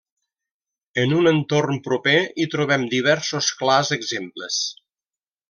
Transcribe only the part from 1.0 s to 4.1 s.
En un entorn proper hi trobem diversos clars